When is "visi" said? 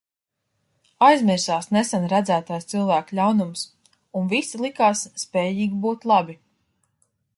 4.33-4.63